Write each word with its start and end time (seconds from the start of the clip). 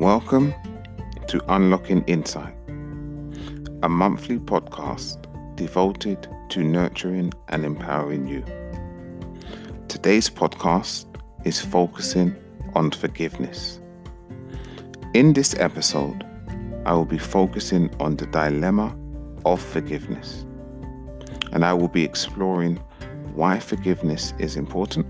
Welcome 0.00 0.54
to 1.26 1.44
Unlocking 1.54 2.02
Insight, 2.06 2.54
a 3.82 3.88
monthly 3.90 4.38
podcast 4.38 5.18
devoted 5.56 6.26
to 6.48 6.64
nurturing 6.64 7.34
and 7.48 7.66
empowering 7.66 8.26
you. 8.26 8.42
Today's 9.88 10.30
podcast 10.30 11.04
is 11.44 11.60
focusing 11.60 12.34
on 12.74 12.92
forgiveness. 12.92 13.78
In 15.12 15.34
this 15.34 15.54
episode, 15.58 16.26
I 16.86 16.94
will 16.94 17.04
be 17.04 17.18
focusing 17.18 17.94
on 18.00 18.16
the 18.16 18.26
dilemma 18.28 18.96
of 19.44 19.60
forgiveness, 19.60 20.46
and 21.52 21.62
I 21.62 21.74
will 21.74 21.88
be 21.88 22.04
exploring 22.04 22.76
why 23.34 23.58
forgiveness 23.58 24.32
is 24.38 24.56
important, 24.56 25.04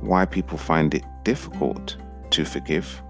why 0.00 0.26
people 0.26 0.58
find 0.58 0.94
it 0.94 1.02
difficult 1.24 1.96
to 2.30 2.44
forgive, 2.44 3.02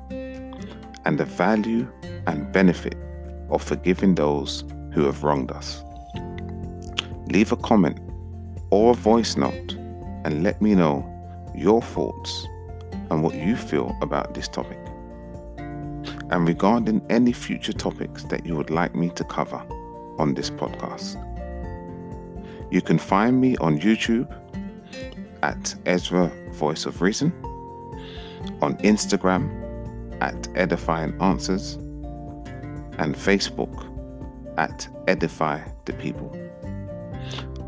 and 1.05 1.19
the 1.19 1.25
value 1.25 1.91
and 2.27 2.53
benefit 2.53 2.97
of 3.51 3.63
forgiving 3.63 4.15
those 4.15 4.65
who 4.93 5.05
have 5.05 5.23
wronged 5.23 5.51
us. 5.51 5.83
Leave 7.29 7.53
a 7.53 7.57
comment 7.57 7.99
or 8.71 8.93
a 8.93 8.95
voice 8.95 9.37
note 9.37 9.75
and 10.25 10.43
let 10.43 10.61
me 10.61 10.75
know 10.75 11.09
your 11.55 11.83
thoughts 11.83 12.47
and 13.11 13.23
what 13.23 13.35
you 13.35 13.57
feel 13.57 13.97
about 14.01 14.35
this 14.35 14.49
topic. 14.49 14.79
And 16.31 16.49
regarding 16.49 17.05
any 17.11 17.33
future 17.33 17.73
topics 17.73 18.25
that 18.25 18.47
you 18.47 18.57
would 18.57 18.71
like 18.71 18.95
me 18.95 19.11
to 19.11 19.25
cover 19.25 19.63
on 20.19 20.35
this 20.35 20.51
podcast. 20.51 21.19
You 22.71 22.81
can 22.81 22.99
find 22.99 23.39
me 23.41 23.57
on 23.59 23.79
YouTube 23.79 24.35
at 25.43 25.75
Ezra 25.85 26.33
Voice 26.53 26.87
of 26.87 27.03
Reason, 27.03 27.33
on 28.63 28.77
Instagram 28.79 29.62
at 30.23 30.47
Edifying 30.55 31.21
Answers, 31.21 31.75
and 32.99 33.17
Facebook 33.17 33.75
at 34.57 34.87
Edify 35.09 35.61
the 35.85 35.93
People. 35.95 36.31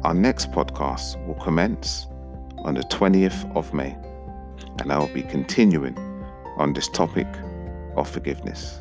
Our 0.05 0.15
next 0.15 0.53
podcast 0.53 1.27
will 1.27 1.35
commence 1.35 2.07
on 2.59 2.75
the 2.75 2.83
20th 2.83 3.57
of 3.57 3.75
May, 3.75 3.97
and 4.79 4.93
I 4.93 4.99
will 4.99 5.13
be 5.13 5.23
continuing 5.23 5.99
on 6.57 6.75
this 6.75 6.87
topic 6.87 7.27
of 7.97 8.09
forgiveness. 8.09 8.81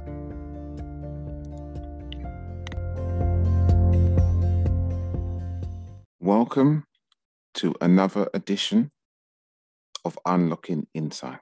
Welcome 6.19 6.85
to 7.55 7.73
another 7.81 8.29
edition 8.35 8.91
of 10.05 10.19
Unlocking 10.27 10.85
Insight. 10.93 11.39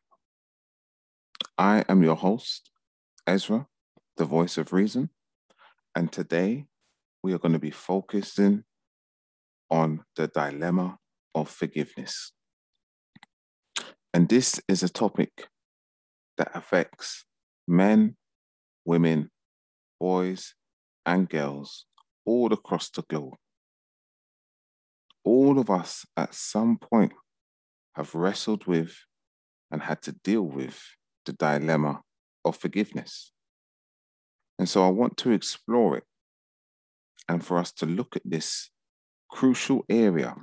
I 1.61 1.85
am 1.87 2.01
your 2.01 2.15
host, 2.15 2.71
Ezra, 3.27 3.67
the 4.17 4.25
voice 4.25 4.57
of 4.57 4.73
reason, 4.73 5.11
and 5.95 6.11
today 6.11 6.65
we 7.21 7.33
are 7.33 7.37
going 7.37 7.53
to 7.53 7.59
be 7.59 7.69
focusing 7.69 8.63
on 9.69 10.03
the 10.15 10.27
dilemma 10.27 10.97
of 11.35 11.49
forgiveness. 11.49 12.31
And 14.11 14.27
this 14.27 14.59
is 14.67 14.81
a 14.81 14.89
topic 14.89 15.49
that 16.39 16.49
affects 16.55 17.25
men, 17.67 18.15
women, 18.83 19.29
boys, 19.99 20.55
and 21.05 21.29
girls 21.29 21.85
all 22.25 22.51
across 22.51 22.89
the 22.89 23.03
globe. 23.03 23.35
All 25.23 25.59
of 25.59 25.69
us 25.69 26.07
at 26.17 26.33
some 26.33 26.79
point 26.79 27.13
have 27.93 28.15
wrestled 28.15 28.65
with 28.65 28.95
and 29.69 29.83
had 29.83 30.01
to 30.01 30.13
deal 30.23 30.41
with 30.41 30.81
the 31.25 31.33
dilemma 31.33 32.01
of 32.45 32.57
forgiveness. 32.57 33.31
And 34.59 34.67
so 34.67 34.85
I 34.85 34.89
want 34.89 35.17
to 35.17 35.31
explore 35.31 35.97
it 35.97 36.03
and 37.27 37.45
for 37.45 37.57
us 37.57 37.71
to 37.73 37.85
look 37.85 38.15
at 38.15 38.21
this 38.25 38.69
crucial 39.29 39.85
area 39.89 40.35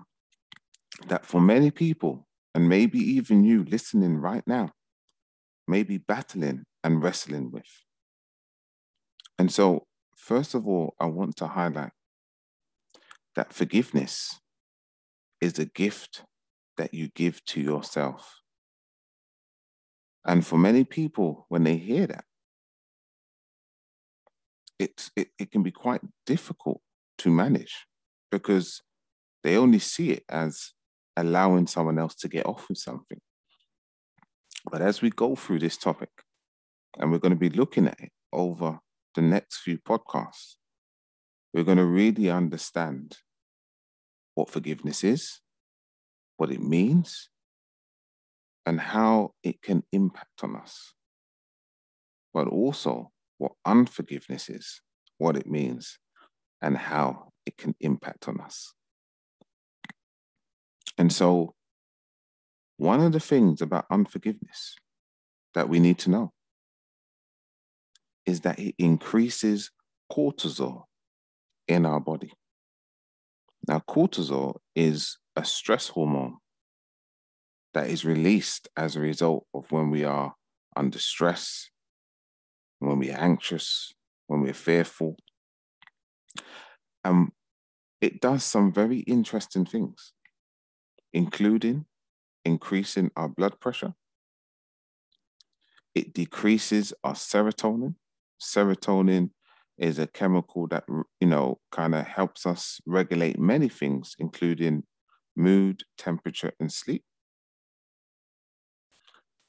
that 1.06 1.24
for 1.24 1.40
many 1.40 1.70
people, 1.70 2.26
and 2.54 2.68
maybe 2.68 2.98
even 2.98 3.44
you 3.44 3.64
listening 3.64 4.16
right 4.16 4.42
now, 4.46 4.72
may 5.66 5.82
be 5.82 5.98
battling 5.98 6.64
and 6.82 7.02
wrestling 7.02 7.50
with. 7.50 7.68
And 9.38 9.52
so, 9.52 9.86
first 10.16 10.54
of 10.54 10.66
all, 10.66 10.94
I 10.98 11.06
want 11.06 11.36
to 11.36 11.46
highlight 11.46 11.92
that 13.36 13.52
forgiveness 13.52 14.40
is 15.40 15.58
a 15.58 15.66
gift 15.66 16.24
that 16.76 16.92
you 16.92 17.08
give 17.14 17.44
to 17.44 17.60
yourself. 17.60 18.37
And 20.26 20.46
for 20.46 20.58
many 20.58 20.84
people, 20.84 21.46
when 21.48 21.64
they 21.64 21.76
hear 21.76 22.06
that, 22.06 22.24
it, 24.78 25.10
it, 25.16 25.28
it 25.38 25.50
can 25.50 25.62
be 25.62 25.70
quite 25.70 26.00
difficult 26.26 26.80
to 27.18 27.30
manage 27.30 27.86
because 28.30 28.82
they 29.42 29.56
only 29.56 29.78
see 29.78 30.10
it 30.10 30.24
as 30.28 30.72
allowing 31.16 31.66
someone 31.66 31.98
else 31.98 32.14
to 32.14 32.28
get 32.28 32.46
off 32.46 32.68
with 32.68 32.78
something. 32.78 33.20
But 34.70 34.82
as 34.82 35.02
we 35.02 35.10
go 35.10 35.34
through 35.34 35.60
this 35.60 35.76
topic, 35.76 36.10
and 36.98 37.10
we're 37.10 37.18
going 37.18 37.32
to 37.32 37.38
be 37.38 37.50
looking 37.50 37.86
at 37.86 38.00
it 38.00 38.12
over 38.32 38.78
the 39.14 39.22
next 39.22 39.58
few 39.58 39.78
podcasts, 39.78 40.56
we're 41.52 41.64
going 41.64 41.78
to 41.78 41.84
really 41.84 42.30
understand 42.30 43.16
what 44.34 44.50
forgiveness 44.50 45.02
is, 45.02 45.40
what 46.36 46.52
it 46.52 46.60
means, 46.60 47.30
and 48.68 48.78
how 48.78 49.32
it 49.42 49.62
can 49.62 49.82
impact 49.92 50.44
on 50.44 50.54
us. 50.54 50.92
But 52.34 52.48
also 52.48 53.10
what 53.38 53.52
unforgiveness 53.64 54.50
is, 54.50 54.82
what 55.16 55.38
it 55.38 55.46
means, 55.46 55.98
and 56.60 56.76
how 56.76 57.32
it 57.46 57.56
can 57.56 57.74
impact 57.80 58.28
on 58.28 58.42
us. 58.42 58.74
And 60.98 61.10
so, 61.10 61.54
one 62.76 63.00
of 63.00 63.12
the 63.12 63.20
things 63.20 63.62
about 63.62 63.86
unforgiveness 63.90 64.76
that 65.54 65.70
we 65.70 65.80
need 65.80 65.98
to 66.00 66.10
know 66.10 66.32
is 68.26 68.42
that 68.42 68.58
it 68.58 68.74
increases 68.78 69.70
cortisol 70.12 70.82
in 71.66 71.86
our 71.86 72.00
body. 72.00 72.34
Now, 73.66 73.82
cortisol 73.88 74.56
is 74.76 75.16
a 75.36 75.44
stress 75.46 75.88
hormone 75.88 76.36
that 77.74 77.88
is 77.88 78.04
released 78.04 78.68
as 78.76 78.96
a 78.96 79.00
result 79.00 79.46
of 79.54 79.70
when 79.70 79.90
we 79.90 80.04
are 80.04 80.34
under 80.76 80.98
stress, 80.98 81.70
when 82.78 82.98
we're 82.98 83.18
anxious, 83.18 83.92
when 84.26 84.40
we're 84.40 84.54
fearful. 84.54 85.16
And 87.04 87.32
it 88.00 88.20
does 88.20 88.44
some 88.44 88.72
very 88.72 89.00
interesting 89.00 89.64
things, 89.64 90.12
including 91.12 91.86
increasing 92.44 93.10
our 93.16 93.28
blood 93.28 93.60
pressure. 93.60 93.94
It 95.94 96.12
decreases 96.14 96.92
our 97.02 97.14
serotonin. 97.14 97.96
Serotonin 98.40 99.30
is 99.76 99.98
a 99.98 100.06
chemical 100.06 100.66
that, 100.68 100.84
you 101.20 101.28
know, 101.28 101.58
kind 101.72 101.94
of 101.94 102.06
helps 102.06 102.46
us 102.46 102.80
regulate 102.86 103.38
many 103.38 103.68
things, 103.68 104.14
including 104.18 104.84
mood, 105.36 105.82
temperature, 105.96 106.52
and 106.60 106.72
sleep 106.72 107.04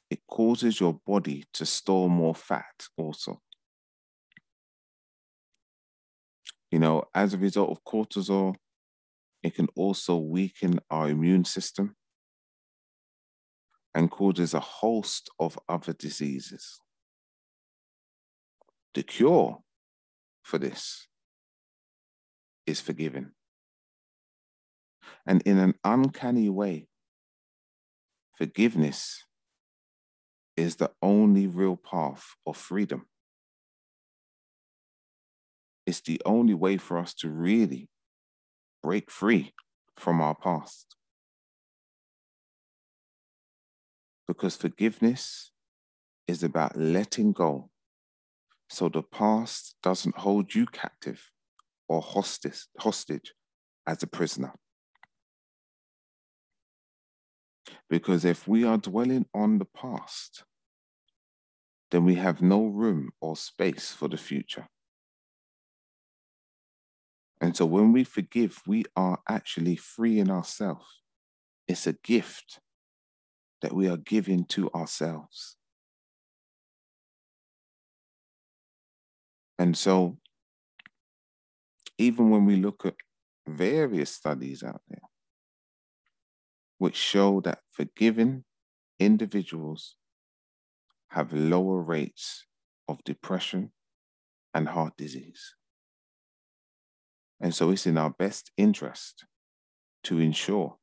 it 0.10 0.20
causes 0.28 0.80
your 0.80 1.00
body 1.06 1.46
to 1.54 1.66
store 1.66 2.10
more 2.10 2.36
fat 2.36 2.88
also. 2.98 3.42
You 6.72 6.80
know, 6.80 7.04
as 7.14 7.34
a 7.34 7.38
result 7.38 7.72
of 7.72 7.84
cortisol, 7.84 8.56
it 9.44 9.56
can 9.56 9.68
also 9.76 10.18
weaken 10.18 10.80
our 10.90 11.10
immune 11.10 11.46
system 11.46 11.96
and 13.96 14.12
causes 14.12 14.54
a 14.54 14.60
host 14.60 15.30
of 15.40 15.58
other 15.68 15.94
diseases. 15.94 16.80
The 18.94 19.04
cure 19.04 19.60
for 20.44 20.58
this 20.58 21.08
is 22.66 22.82
forgiving. 22.82 23.32
And 25.26 25.42
in 25.44 25.58
an 25.58 25.74
uncanny 25.84 26.50
way, 26.50 26.88
forgiveness 28.38 29.26
is 30.60 30.76
the 30.76 30.92
only 31.02 31.48
real 31.48 31.78
path 31.78 32.36
of 32.46 32.58
freedom. 32.58 33.06
It's 35.88 36.02
the 36.02 36.22
only 36.26 36.54
way 36.54 36.76
for 36.76 36.98
us 36.98 37.14
to 37.16 37.30
really 37.30 37.90
break 38.84 39.10
free 39.10 39.54
from 39.96 40.20
our 40.20 40.36
past. 40.36 40.96
Because 44.28 44.58
forgiveness 44.58 45.52
is 46.28 46.44
about 46.44 46.76
letting 46.76 47.32
go 47.32 47.70
so 48.70 48.90
the 48.90 49.02
past 49.02 49.76
doesn't 49.82 50.18
hold 50.18 50.54
you 50.54 50.66
captive 50.66 51.32
or 51.88 52.02
hostage, 52.02 52.68
hostage 52.78 53.34
as 53.88 54.04
a 54.04 54.08
prisoner. 54.08 54.54
Because 57.90 58.26
if 58.26 58.48
we 58.48 58.64
are 58.64 58.78
dwelling 58.78 59.26
on 59.34 59.58
the 59.58 59.66
past, 59.66 60.44
then 61.92 62.06
we 62.06 62.16
have 62.16 62.42
no 62.42 62.66
room 62.66 63.12
or 63.20 63.36
space 63.36 63.92
for 63.92 64.08
the 64.08 64.18
future. 64.18 64.68
And 67.42 67.56
so 67.56 67.66
when 67.66 67.94
we 67.94 68.04
forgive, 68.04 68.62
we 68.68 68.84
are 68.96 69.20
actually 69.28 69.76
freeing 69.76 70.30
ourselves. 70.30 71.02
It's 71.68 71.88
a 71.88 71.94
gift 71.94 72.60
that 73.62 73.74
we 73.74 73.88
are 73.90 73.98
giving 73.98 74.46
to 74.46 74.70
ourselves. 74.72 75.56
And 79.58 79.78
so, 79.78 80.18
even 81.98 82.30
when 82.30 82.46
we 82.46 82.56
look 82.56 82.86
at 82.86 82.96
various 83.46 84.12
studies 84.12 84.64
out 84.64 84.82
there 84.88 85.02
which 86.78 86.96
show 86.96 87.42
that 87.42 87.60
forgiving 87.72 88.46
individuals 89.00 89.96
have 91.10 91.34
lower 91.34 91.82
rates 91.82 92.46
of 92.88 93.04
depression 93.04 93.72
and 94.54 94.68
heart 94.68 94.94
disease. 94.98 95.56
And 97.42 97.54
so 97.54 97.72
it's 97.72 97.88
in 97.88 97.98
our 97.98 98.10
best 98.10 98.52
interest 98.58 99.26
to 100.04 100.20
ensure 100.20 100.78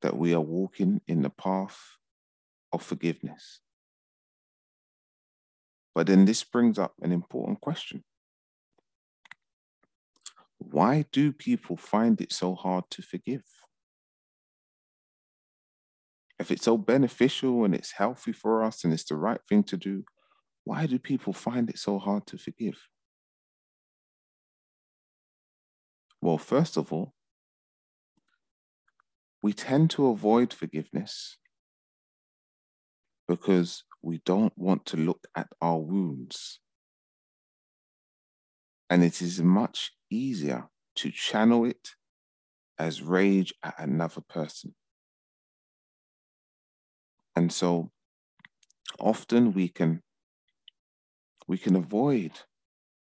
that 0.00 0.16
we 0.16 0.34
are 0.34 0.40
walking 0.40 1.00
in 1.06 1.22
the 1.22 1.30
path 1.30 1.78
of 2.72 2.82
forgiveness. 2.82 3.60
But 5.94 6.06
then 6.06 6.24
this 6.24 6.42
brings 6.42 6.78
up 6.78 6.94
an 7.02 7.12
important 7.12 7.60
question. 7.60 8.02
Why 10.58 11.04
do 11.12 11.32
people 11.32 11.76
find 11.76 12.20
it 12.20 12.32
so 12.32 12.54
hard 12.54 12.84
to 12.90 13.02
forgive? 13.02 13.44
If 16.38 16.50
it's 16.50 16.64
so 16.64 16.76
beneficial 16.76 17.64
and 17.64 17.74
it's 17.74 17.92
healthy 17.92 18.32
for 18.32 18.64
us 18.64 18.84
and 18.84 18.92
it's 18.92 19.04
the 19.04 19.16
right 19.16 19.40
thing 19.48 19.62
to 19.64 19.76
do, 19.76 20.04
why 20.64 20.86
do 20.86 20.98
people 20.98 21.32
find 21.32 21.68
it 21.68 21.78
so 21.78 21.98
hard 21.98 22.26
to 22.28 22.38
forgive? 22.38 22.78
Well, 26.20 26.38
first 26.38 26.76
of 26.76 26.92
all, 26.92 27.14
we 29.42 29.52
tend 29.52 29.90
to 29.90 30.06
avoid 30.06 30.52
forgiveness 30.52 31.36
because 33.28 33.84
we 34.02 34.20
don't 34.24 34.52
want 34.56 34.86
to 34.86 34.96
look 34.96 35.26
at 35.34 35.48
our 35.60 35.78
wounds. 35.78 36.60
And 38.88 39.02
it 39.02 39.20
is 39.20 39.42
much 39.42 39.92
easier 40.10 40.68
to 40.96 41.10
channel 41.10 41.64
it 41.64 41.90
as 42.78 43.02
rage 43.02 43.52
at 43.62 43.74
another 43.78 44.20
person. 44.20 44.74
And 47.34 47.52
so 47.52 47.90
often 48.98 49.52
we 49.52 49.68
can 49.68 50.02
we 51.48 51.58
can 51.58 51.76
avoid 51.76 52.32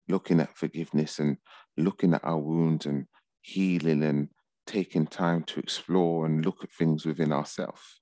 looking 0.09 0.41
at 0.41 0.57
forgiveness 0.57 1.19
and 1.19 1.39
looking 1.77 2.15
at 2.15 2.25
our 2.25 2.39
wounds 2.39 2.87
and 2.87 3.07
healing 3.43 4.03
and 4.03 4.29
taking 4.67 5.07
time 5.07 5.43
to 5.45 5.61
explore 5.61 6.27
and 6.27 6.45
look 6.45 6.63
at 6.63 6.73
things 6.73 7.05
within 7.05 7.33
ourselves. 7.33 8.01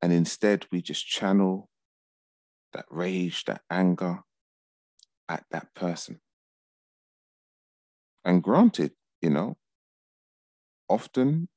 And 0.00 0.12
instead, 0.12 0.66
we 0.70 0.80
just 0.80 1.06
channel 1.06 1.68
that 2.72 2.86
rage, 2.90 3.44
that 3.44 3.62
anger 3.70 4.20
at 5.28 5.44
that 5.50 5.74
person. 5.74 6.20
And 8.24 8.42
granted, 8.42 8.92
you 9.20 9.30
know, 9.30 9.56
often 10.88 11.48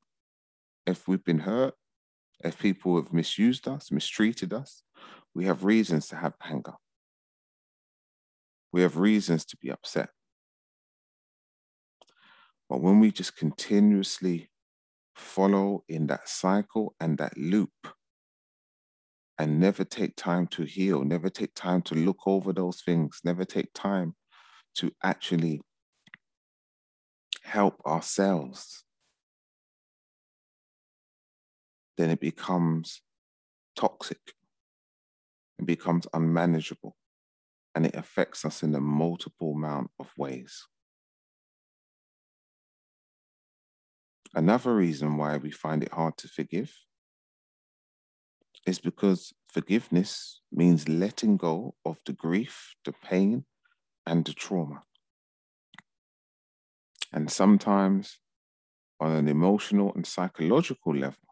if 0.86 1.08
we've 1.08 1.24
been 1.24 1.40
hurt, 1.40 1.76
if 2.44 2.60
people 2.60 2.96
have 2.96 3.14
misused 3.14 3.68
us, 3.68 3.92
mistreated 3.92 4.54
us, 4.54 4.84
we 5.34 5.46
have 5.46 5.64
reasons 5.64 6.08
to 6.08 6.16
have 6.16 6.34
anger. 6.44 6.74
We 8.72 8.82
have 8.82 8.98
reasons 8.98 9.46
to 9.46 9.58
be 9.58 9.70
upset. 9.72 10.10
But 12.70 12.82
when 12.82 13.00
we 13.00 13.12
just 13.12 13.36
continuously 13.36 14.50
follow 15.16 15.84
in 15.90 16.08
that 16.08 16.30
cycle 16.30 16.96
and 17.00 17.18
that 17.18 17.38
loop 17.38 17.72
and 19.38 19.60
never 19.60 19.84
take 19.84 20.16
time 20.16 20.48
to 20.48 20.64
heal, 20.64 21.04
never 21.04 21.30
take 21.30 21.54
time 21.54 21.82
to 21.84 21.96
look 21.96 22.20
over 22.26 22.54
those 22.54 22.82
things, 22.82 23.20
never 23.24 23.44
take 23.44 23.74
time 23.74 24.16
to 24.76 24.92
actually 25.04 25.62
help 27.44 27.82
ourselves, 27.86 28.84
then 32.02 32.10
it 32.10 32.20
becomes 32.20 33.02
toxic. 33.76 34.34
It 35.60 35.68
becomes 35.68 36.08
unmanageable 36.14 36.96
and 37.76 37.86
it 37.86 37.96
affects 37.96 38.44
us 38.44 38.64
in 38.64 38.74
a 38.74 38.82
multiple 38.82 39.54
amount 39.54 39.92
of 40.00 40.12
ways. 40.18 40.66
Another 44.34 44.74
reason 44.76 45.18
why 45.18 45.38
we 45.38 45.52
find 45.52 45.84
it 45.84 45.94
hard 45.94 46.18
to 46.18 46.28
forgive 46.28 46.74
is 48.66 48.80
because 48.80 49.34
forgiveness 49.48 50.42
means 50.52 50.90
letting 50.90 51.38
go 51.38 51.76
of 51.86 51.98
the 52.06 52.14
grief, 52.14 52.76
the 52.84 52.94
pain, 52.94 53.46
and 54.08 54.26
the 54.26 54.34
trauma. 54.34 54.84
And 57.14 57.30
sometimes, 57.30 58.20
on 59.00 59.12
an 59.12 59.28
emotional 59.28 59.92
and 59.94 60.06
psychological 60.06 60.96
level, 60.96 61.31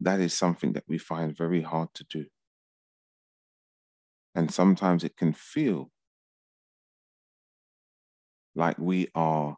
that 0.00 0.20
is 0.20 0.34
something 0.34 0.72
that 0.74 0.84
we 0.88 0.98
find 0.98 1.36
very 1.36 1.62
hard 1.62 1.92
to 1.94 2.04
do. 2.04 2.26
And 4.36 4.52
sometimes 4.54 5.02
it 5.02 5.16
can 5.16 5.32
feel 5.32 5.90
like 8.54 8.78
we 8.78 9.08
are 9.14 9.56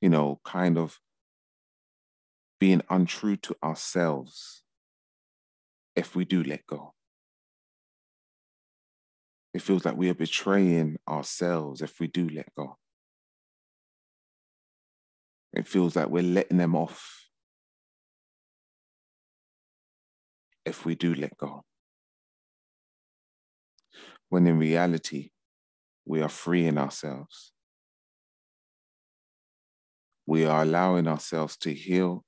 you 0.00 0.08
know, 0.08 0.40
kind 0.44 0.78
of 0.78 1.00
being 2.60 2.82
untrue 2.88 3.36
to 3.36 3.56
ourselves 3.64 4.62
if 5.94 6.16
we 6.16 6.24
do 6.24 6.42
let 6.42 6.66
go. 6.66 6.94
It 9.52 9.60
feels 9.60 9.84
like 9.84 9.96
we 9.96 10.08
are 10.08 10.14
betraying 10.14 10.96
ourselves 11.06 11.82
if 11.82 12.00
we 12.00 12.06
do 12.06 12.28
let 12.30 12.54
go. 12.54 12.78
It 15.52 15.66
feels 15.66 15.96
like 15.96 16.08
we're 16.08 16.22
letting 16.22 16.58
them 16.58 16.76
off 16.76 17.28
if 20.64 20.84
we 20.84 20.94
do 20.94 21.14
let 21.14 21.36
go. 21.36 21.64
When 24.28 24.46
in 24.46 24.58
reality, 24.58 25.30
we 26.04 26.20
are 26.22 26.28
freeing 26.28 26.78
ourselves 26.78 27.52
we 30.28 30.44
are 30.44 30.60
allowing 30.60 31.08
ourselves 31.08 31.56
to 31.56 31.72
heal 31.72 32.22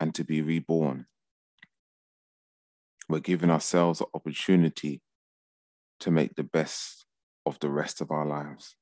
and 0.00 0.14
to 0.14 0.24
be 0.24 0.40
reborn. 0.40 1.04
We're 3.10 3.20
giving 3.20 3.50
ourselves 3.50 4.00
an 4.00 4.06
opportunity 4.14 5.02
to 6.00 6.10
make 6.10 6.34
the 6.34 6.44
best 6.44 7.04
of 7.44 7.58
the 7.60 7.68
rest 7.68 8.00
of 8.00 8.10
our 8.10 8.24
lives. 8.24 8.74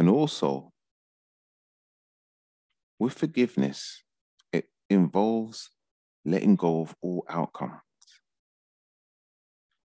And 0.00 0.08
also, 0.08 0.72
with 2.98 3.12
forgiveness, 3.12 4.02
it 4.50 4.70
involves 4.88 5.68
letting 6.24 6.56
go 6.56 6.80
of 6.80 6.96
all 7.02 7.22
outcomes. 7.28 7.82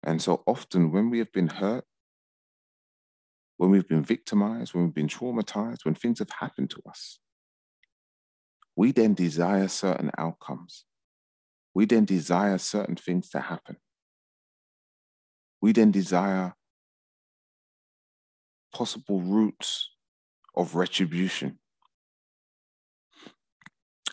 And 0.04 0.22
so 0.22 0.44
often, 0.46 0.92
when 0.92 1.12
we 1.12 1.20
have 1.20 1.32
been 1.32 1.48
hurt, 1.48 1.86
when 3.56 3.70
we've 3.70 3.88
been 3.88 4.04
victimized, 4.04 4.74
when 4.74 4.84
we've 4.84 4.94
been 4.94 5.08
traumatized, 5.08 5.86
when 5.86 5.96
things 5.96 6.20
have 6.20 6.32
happened 6.42 6.72
to 6.72 6.82
us, 6.90 7.20
we 8.76 8.92
then 8.92 9.14
desire 9.14 9.70
certain 9.70 10.12
outcomes. 10.18 10.84
We 11.74 11.86
then 11.86 12.04
desire 12.04 12.58
certain 12.58 12.98
things 12.98 13.30
to 13.30 13.40
happen. 13.40 13.78
We 15.62 15.72
then 15.72 15.92
desire 15.92 16.56
possible 18.74 19.22
routes 19.22 19.91
of 20.56 20.76
retribution. 20.76 21.60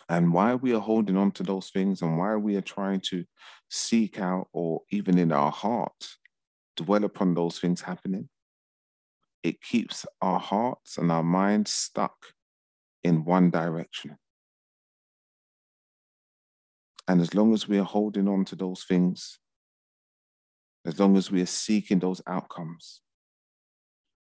And 0.07 0.33
why 0.33 0.55
we 0.55 0.73
are 0.73 0.79
holding 0.79 1.17
on 1.17 1.31
to 1.33 1.43
those 1.43 1.69
things 1.69 2.01
and 2.01 2.17
why 2.17 2.35
we 2.35 2.55
are 2.55 2.61
trying 2.61 3.01
to 3.09 3.25
seek 3.69 4.19
out 4.19 4.47
or 4.53 4.81
even 4.89 5.19
in 5.19 5.31
our 5.31 5.51
heart 5.51 6.07
dwell 6.75 7.03
upon 7.03 7.35
those 7.35 7.59
things 7.59 7.81
happening 7.81 8.29
it 9.43 9.61
keeps 9.61 10.05
our 10.21 10.39
hearts 10.39 10.97
and 10.97 11.11
our 11.11 11.23
minds 11.23 11.71
stuck 11.71 12.15
in 13.03 13.23
one 13.23 13.49
direction. 13.49 14.17
And 17.07 17.21
as 17.21 17.33
long 17.33 17.53
as 17.53 17.67
we 17.67 17.79
are 17.79 17.85
holding 17.85 18.27
on 18.27 18.45
to 18.45 18.55
those 18.55 18.83
things, 18.83 19.39
as 20.85 20.99
long 20.99 21.17
as 21.17 21.31
we 21.31 21.41
are 21.41 21.47
seeking 21.47 21.99
those 21.99 22.21
outcomes, 22.27 23.01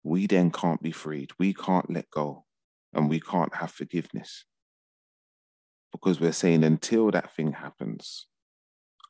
we 0.04 0.28
then 0.28 0.52
can't 0.52 0.82
be 0.82 0.92
freed. 0.92 1.32
We 1.40 1.54
can't 1.54 1.90
let 1.90 2.10
go 2.12 2.46
and 2.94 3.10
we 3.10 3.20
can't 3.20 3.56
have 3.56 3.72
forgiveness 3.72 4.46
because 5.92 6.20
we're 6.20 6.34
saying 6.34 6.64
until 6.64 7.12
that 7.12 7.34
thing 7.34 7.54
happens, 7.54 8.28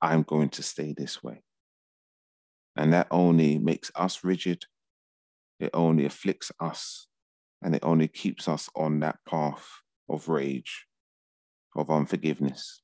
I'm 0.02 0.24
going 0.24 0.50
to 0.50 0.64
stay 0.64 0.94
this 0.96 1.24
way. 1.24 1.44
And 2.76 2.94
that 2.94 3.08
only 3.10 3.58
makes 3.58 3.92
us 3.96 4.24
rigid, 4.24 4.66
it 5.60 5.70
only 5.74 6.06
afflicts 6.06 6.52
us, 6.60 7.08
and 7.62 7.76
it 7.76 7.84
only 7.84 8.08
keeps 8.08 8.48
us 8.48 8.70
on 8.76 9.00
that 9.00 9.20
path 9.28 9.68
of 10.10 10.28
rage, 10.28 10.86
of 11.76 11.90
unforgiveness, 11.90 12.82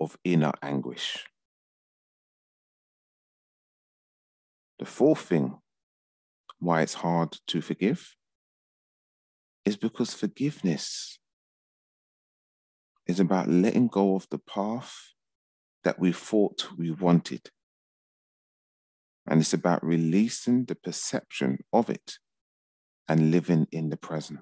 of 0.00 0.16
inner 0.24 0.52
anguish. 0.62 1.24
The 4.78 4.84
fourth 4.84 5.20
thing 5.20 5.58
why 6.62 6.80
it's 6.80 6.94
hard 6.94 7.36
to 7.48 7.60
forgive 7.60 8.14
is 9.64 9.76
because 9.76 10.14
forgiveness 10.14 11.18
is 13.06 13.18
about 13.18 13.48
letting 13.48 13.88
go 13.88 14.14
of 14.14 14.28
the 14.30 14.38
path 14.38 14.94
that 15.82 15.98
we 15.98 16.12
thought 16.12 16.68
we 16.78 16.92
wanted. 16.92 17.50
And 19.26 19.40
it's 19.40 19.52
about 19.52 19.84
releasing 19.84 20.64
the 20.66 20.76
perception 20.76 21.58
of 21.72 21.90
it 21.90 22.18
and 23.08 23.32
living 23.32 23.66
in 23.72 23.90
the 23.90 23.96
present. 23.96 24.40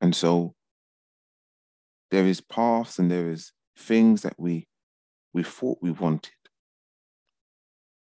And 0.00 0.14
so 0.14 0.54
there 2.12 2.24
is 2.24 2.40
paths 2.40 3.00
and 3.00 3.10
there 3.10 3.30
is 3.30 3.52
things 3.76 4.22
that 4.22 4.34
we 4.38 4.68
we 5.32 5.42
thought 5.42 5.78
we 5.80 5.90
wanted. 5.90 6.39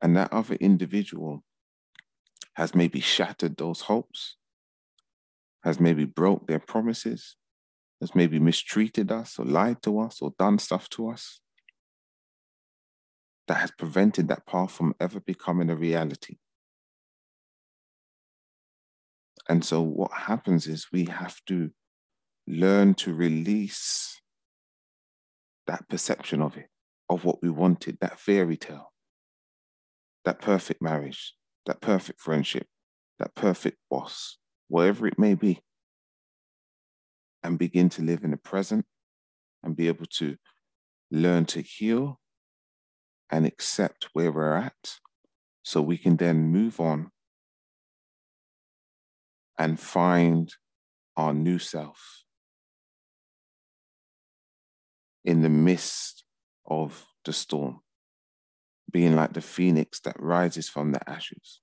And 0.05 0.19
that 0.19 0.35
other 0.35 0.57
individual 0.57 1.43
has 2.57 2.75
maybe 2.75 3.01
shattered 3.01 3.57
those 3.57 3.81
hopes, 3.81 4.37
has 5.65 5.81
maybe 5.81 6.05
broke 6.05 6.47
their 6.47 6.59
promises, 6.59 7.37
has 8.03 8.15
maybe 8.15 8.39
mistreated 8.39 9.11
us 9.11 9.39
or 9.39 9.47
lied 9.47 9.83
to 9.85 9.99
us 9.99 10.21
or 10.21 10.35
done 10.39 10.59
stuff 10.59 10.91
to 10.91 11.09
us 11.09 11.41
that 13.49 13.55
has 13.55 13.71
prevented 13.71 14.29
that 14.29 14.47
path 14.47 14.73
from 14.73 14.95
ever 15.01 15.21
becoming 15.21 15.71
a 15.71 15.77
reality. 15.77 16.37
And 19.49 19.65
so 19.65 19.81
what 19.81 20.13
happens 20.13 20.67
is 20.67 20.93
we 20.93 21.07
have 21.07 21.43
to 21.47 21.71
learn 22.47 22.93
to 22.97 23.15
release 23.15 24.21
that 25.67 25.89
perception 25.89 26.43
of 26.43 26.59
it, 26.59 26.69
of 27.09 27.25
what 27.25 27.43
we 27.43 27.49
wanted, 27.49 27.97
that 28.01 28.21
fairy 28.21 28.59
tale, 28.59 28.94
that 30.25 30.41
perfect 30.41 30.83
marriage, 30.83 31.35
that 31.67 31.81
perfect 31.81 32.21
friendship, 32.21 32.67
that 33.19 33.35
perfect 33.35 33.79
boss, 33.91 34.39
whatever 34.69 35.07
it 35.07 35.19
may 35.19 35.35
be, 35.35 35.61
and 37.43 37.59
begin 37.59 37.89
to 37.91 38.03
live 38.03 38.25
in 38.25 38.31
the 38.31 38.37
present 38.37 38.85
and 39.63 39.77
be 39.77 39.89
able 39.89 40.07
to 40.07 40.37
learn 41.11 41.45
to 41.45 41.61
heal 41.61 42.21
and 43.31 43.47
accept 43.47 44.09
where 44.13 44.33
we're 44.33 44.57
at 44.57 44.99
so 45.63 45.81
we 45.81 45.99
can 45.99 46.17
then 46.17 46.49
move 46.49 46.81
on 46.81 47.11
and 49.59 49.79
find 49.79 50.55
our 51.17 51.33
new 51.33 51.59
self 51.59 52.25
in 55.25 55.43
the 55.43 55.49
midst 55.49 56.25
of 56.67 57.07
the 57.25 57.33
storm, 57.33 57.81
being 58.95 59.17
like 59.17 59.33
the 59.33 59.41
phoenix 59.41 59.99
that 59.99 60.15
rises 60.21 60.69
from 60.69 60.93
the 60.93 61.11
ashes. 61.11 61.61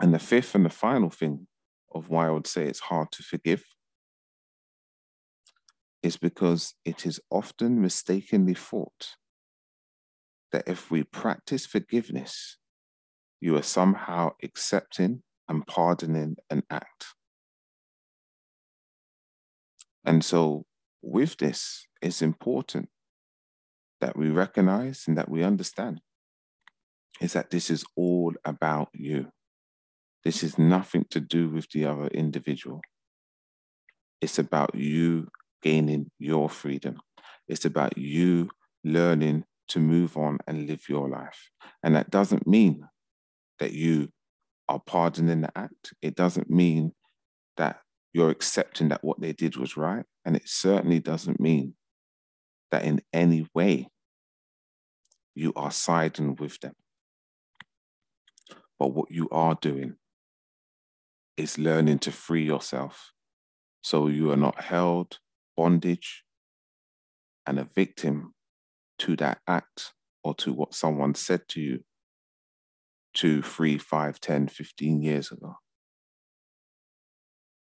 And 0.00 0.12
the 0.12 0.18
fifth 0.18 0.56
and 0.56 0.66
the 0.66 0.70
final 0.70 1.08
thing 1.08 1.46
of 1.94 2.08
why 2.08 2.26
I 2.26 2.30
would 2.30 2.48
say 2.48 2.64
it's 2.64 2.80
hard 2.80 3.12
to 3.12 3.22
forgive 3.22 3.64
is 6.02 6.16
because 6.16 6.74
it 6.84 7.06
is 7.06 7.20
often 7.30 7.80
mistakenly 7.80 8.54
thought 8.54 9.14
that 10.50 10.64
if 10.66 10.90
we 10.90 11.04
practice 11.04 11.64
forgiveness, 11.64 12.56
you 13.40 13.56
are 13.56 13.62
somehow 13.62 14.30
accepting 14.42 15.22
and 15.48 15.64
pardoning 15.68 16.36
an 16.50 16.64
act. 16.70 17.06
And 20.04 20.24
so, 20.24 20.64
with 21.02 21.36
this, 21.36 21.86
it's 22.02 22.20
important 22.20 22.88
that 24.06 24.16
we 24.16 24.30
recognize 24.30 25.02
and 25.08 25.18
that 25.18 25.28
we 25.28 25.42
understand 25.42 26.00
is 27.20 27.32
that 27.32 27.50
this 27.50 27.68
is 27.70 27.84
all 27.96 28.32
about 28.44 28.88
you. 28.92 29.32
This 30.22 30.44
is 30.44 30.58
nothing 30.58 31.06
to 31.10 31.18
do 31.18 31.48
with 31.48 31.68
the 31.70 31.86
other 31.86 32.06
individual. 32.06 32.82
It's 34.20 34.38
about 34.38 34.76
you 34.76 35.26
gaining 35.60 36.12
your 36.20 36.48
freedom. 36.48 37.00
It's 37.48 37.64
about 37.64 37.98
you 37.98 38.50
learning 38.84 39.42
to 39.70 39.80
move 39.80 40.16
on 40.16 40.38
and 40.46 40.68
live 40.68 40.88
your 40.88 41.08
life. 41.08 41.50
And 41.82 41.96
that 41.96 42.08
doesn't 42.08 42.46
mean 42.46 42.86
that 43.58 43.72
you 43.72 44.10
are 44.68 44.80
pardoning 44.86 45.40
the 45.40 45.58
act. 45.58 45.94
It 46.00 46.14
doesn't 46.14 46.48
mean 46.48 46.92
that 47.56 47.80
you're 48.12 48.30
accepting 48.30 48.88
that 48.90 49.02
what 49.02 49.20
they 49.20 49.32
did 49.32 49.56
was 49.56 49.76
right. 49.76 50.04
And 50.24 50.36
it 50.36 50.48
certainly 50.48 51.00
doesn't 51.00 51.40
mean 51.40 51.74
that 52.70 52.84
in 52.84 53.00
any 53.12 53.48
way 53.52 53.88
you 55.36 55.52
are 55.54 55.70
siding 55.70 56.34
with 56.34 56.58
them. 56.60 56.72
But 58.78 58.88
what 58.88 59.10
you 59.10 59.28
are 59.30 59.56
doing 59.60 59.96
is 61.36 61.58
learning 61.58 62.00
to 62.00 62.10
free 62.10 62.44
yourself 62.44 63.12
so 63.82 64.08
you 64.08 64.32
are 64.32 64.36
not 64.36 64.62
held 64.62 65.18
bondage 65.56 66.24
and 67.46 67.58
a 67.58 67.64
victim 67.64 68.34
to 68.98 69.14
that 69.16 69.38
act 69.46 69.92
or 70.24 70.34
to 70.34 70.52
what 70.52 70.74
someone 70.74 71.14
said 71.14 71.42
to 71.48 71.60
you 71.60 71.84
two, 73.14 73.42
three, 73.42 73.78
five, 73.78 74.20
10, 74.20 74.48
15 74.48 75.02
years 75.02 75.30
ago. 75.30 75.56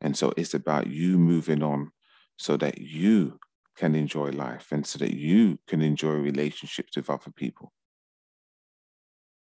And 0.01 0.17
so 0.17 0.33
it's 0.37 0.55
about 0.55 0.87
you 0.87 1.19
moving 1.19 1.63
on 1.63 1.93
so 2.37 2.57
that 2.57 2.79
you 2.79 3.39
can 3.81 3.95
enjoy 3.95 4.29
life 4.29 4.67
and 4.73 4.87
so 4.87 4.99
that 4.99 5.15
you 5.15 5.59
can 5.67 5.81
enjoy 5.81 6.11
relationships 6.11 6.97
with 6.97 7.09
other 7.09 7.31
people. 7.35 7.73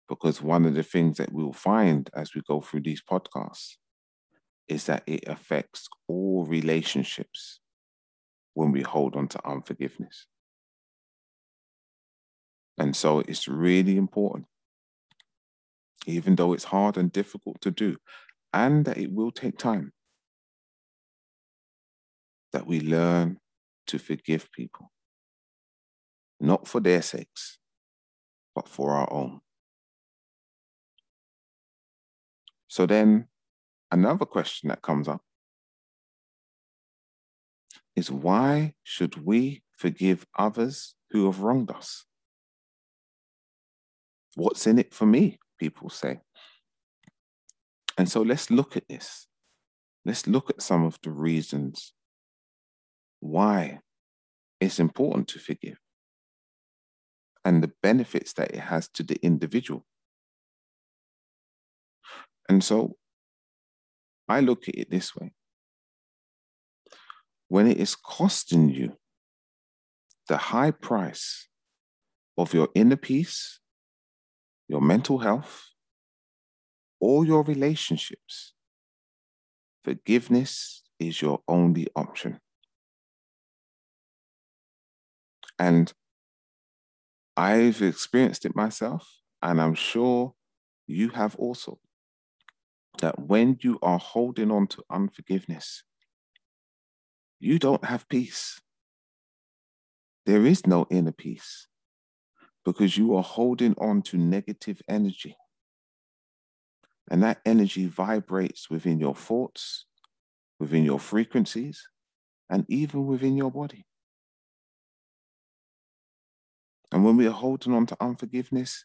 Because 0.09 0.41
one 0.41 0.65
of 0.65 0.75
the 0.75 0.83
things 0.83 1.19
that 1.19 1.31
we'll 1.31 1.53
find 1.53 2.09
as 2.15 2.35
we 2.35 2.41
go 2.41 2.63
through 2.63 2.81
these 2.81 3.03
podcasts 3.03 3.75
is 4.67 4.87
that 4.87 5.03
it 5.07 5.29
affects 5.29 5.89
all 6.09 6.47
relationships 6.47 7.61
when 8.55 8.73
we 8.73 8.81
hold 8.81 9.15
on 9.15 9.29
to 9.29 9.47
unforgiveness. 9.47 10.27
And 12.79 12.97
so 12.97 13.19
it's 13.21 13.47
really 13.47 13.99
important, 13.99 14.47
even 16.07 16.35
though 16.37 16.55
it's 16.55 16.65
hard 16.65 16.97
and 16.97 17.13
difficult 17.13 17.61
to 17.61 17.71
do, 17.71 17.99
and 18.55 18.87
that 18.87 18.97
it 18.97 19.13
will 19.13 19.31
take 19.31 19.59
time, 19.59 19.93
that 22.53 22.67
we 22.67 22.81
learn 22.81 23.39
to 23.87 23.99
forgive 23.99 24.51
people, 24.53 24.91
not 26.41 26.67
for 26.67 26.81
their 26.81 27.03
sakes, 27.03 27.59
but 28.55 28.69
for 28.69 28.93
our 28.93 29.13
own. 29.13 29.41
So 32.69 32.87
then 32.87 33.29
another 33.91 34.25
question 34.25 34.69
that 34.69 34.83
comes 34.83 35.09
up 35.09 35.23
is 37.95 38.11
why 38.11 38.75
should 38.83 39.25
we 39.25 39.63
forgive 39.77 40.27
others 40.37 40.95
who 41.11 41.27
have 41.27 41.41
wronged 41.41 41.71
us? 41.71 42.05
What's 44.35 44.67
in 44.67 44.79
it 44.79 44.93
for 44.93 45.07
me? 45.07 45.39
People 45.61 45.91
say. 45.91 46.21
And 47.97 48.09
so 48.09 48.23
let's 48.23 48.51
look 48.51 48.77
at 48.77 48.89
this. 48.89 49.29
Let's 50.05 50.27
look 50.27 50.51
at 50.51 50.61
some 50.61 50.85
of 50.85 50.99
the 51.03 51.11
reasons 51.11 51.93
why 53.25 53.81
it's 54.61 54.79
important 54.79 55.29
to 55.29 55.39
forgive 55.39 55.79
and 57.45 57.63
the 57.63 57.73
benefits 57.83 58.33
that 58.35 58.51
it 58.53 58.61
has 58.61 58.89
to 58.89 59.03
the 59.03 59.17
individual. 59.23 59.85
And 62.49 62.63
so 62.63 62.97
I 64.29 64.41
look 64.41 64.69
at 64.69 64.77
it 64.77 64.91
this 64.91 65.17
way 65.17 65.33
when 67.49 67.67
it 67.67 67.79
is 67.79 67.95
costing 67.95 68.69
you 68.69 68.97
the 70.29 70.37
high 70.37 70.71
price 70.71 71.49
of 72.37 72.53
your 72.53 72.69
inner 72.75 72.97
peace, 72.97 73.61
your 74.69 74.81
mental 74.81 75.19
health, 75.19 75.63
all 77.01 77.27
your 77.27 77.43
relationships, 77.43 78.55
forgiveness 79.83 80.83
is 80.99 81.21
your 81.21 81.41
only 81.47 81.87
option. 81.95 82.41
And 85.59 85.93
I've 87.37 87.83
experienced 87.83 88.45
it 88.45 88.55
myself, 88.55 89.09
and 89.43 89.61
I'm 89.61 89.75
sure 89.75 90.35
you 90.87 91.11
have 91.11 91.35
also, 91.37 91.79
that 93.01 93.19
when 93.19 93.59
you 93.61 93.79
are 93.83 93.99
holding 93.99 94.51
on 94.51 94.67
to 94.69 94.83
unforgiveness, 94.91 95.83
you 97.41 97.59
don't 97.59 97.85
have 97.85 98.09
peace. 98.09 98.61
There 100.27 100.47
is 100.47 100.67
no 100.67 100.87
inner 100.91 101.13
peace 101.13 101.67
because 102.65 102.97
you 102.97 103.15
are 103.17 103.23
holding 103.23 103.75
on 103.79 104.03
to 104.03 104.17
negative 104.17 104.81
energy. 104.89 105.37
And 107.11 107.23
that 107.23 107.41
energy 107.45 107.87
vibrates 107.87 108.71
within 108.71 108.99
your 108.99 109.15
thoughts, 109.15 109.85
within 110.59 110.85
your 110.85 110.99
frequencies, 110.99 111.87
and 112.49 112.65
even 112.69 113.07
within 113.07 113.37
your 113.37 113.51
body. 113.51 113.85
And 116.95 117.05
when 117.05 117.17
we 117.17 117.27
are 117.27 117.33
holding 117.33 117.75
on 117.75 117.87
to 117.87 117.97
unforgiveness, 118.01 118.85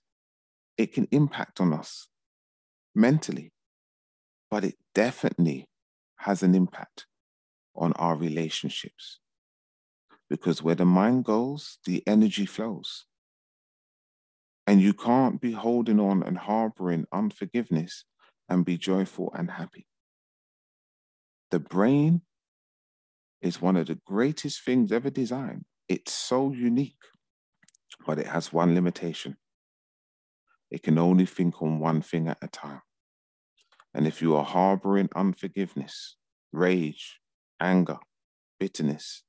it 0.80 0.94
can 0.94 1.08
impact 1.12 1.62
on 1.62 1.74
us 1.74 2.08
mentally, 2.96 3.54
but 4.50 4.64
it 4.64 4.76
definitely 4.96 5.68
has 6.18 6.42
an 6.42 6.56
impact 6.56 7.06
on 7.76 7.94
our 7.94 8.16
relationships. 8.16 9.20
Because 10.28 10.64
where 10.64 10.74
the 10.74 10.86
mind 10.86 11.26
goes, 11.26 11.78
the 11.86 12.02
energy 12.08 12.48
flows. 12.48 13.06
And 14.66 14.82
you 14.82 14.94
can't 14.94 15.40
be 15.40 15.52
holding 15.52 16.00
on 16.00 16.24
and 16.24 16.40
harboring 16.40 17.06
unforgiveness 17.14 18.06
and 18.50 18.66
be 18.66 18.78
joyful 18.78 19.32
and 19.38 19.52
happy. 19.52 19.86
The 21.52 21.60
brain 21.60 22.22
is 23.44 23.62
one 23.62 23.76
of 23.76 23.86
the 23.86 24.00
greatest 24.08 24.66
things 24.66 24.92
ever 24.92 25.12
designed. 25.12 25.66
It's 25.88 26.12
so 26.12 26.52
unique, 26.52 26.96
but 28.10 28.18
it 28.18 28.26
has 28.26 28.52
one 28.52 28.74
limitation. 28.74 29.38
It 30.72 30.82
can 30.82 30.98
only 30.98 31.28
think 31.28 31.62
on 31.62 31.78
one 31.78 32.02
thing 32.02 32.28
at 32.28 32.40
a 32.42 32.48
time. 32.48 32.82
And 33.94 34.08
if 34.08 34.20
you 34.20 34.36
are 34.36 34.44
harboring 34.44 35.10
unforgiveness, 35.16 36.16
rage, 36.52 37.20
anger, 37.60 38.00
bitterness, 38.60 39.22